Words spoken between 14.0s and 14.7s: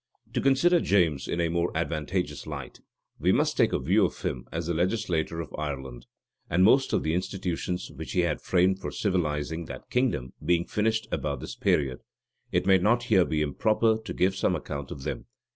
to give some